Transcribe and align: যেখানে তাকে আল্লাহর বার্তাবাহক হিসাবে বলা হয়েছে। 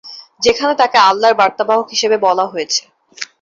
যেখানে 0.41 0.73
তাকে 0.81 0.97
আল্লাহর 1.09 1.39
বার্তাবাহক 1.41 1.87
হিসাবে 1.93 2.17
বলা 2.25 2.45
হয়েছে। 2.47 2.81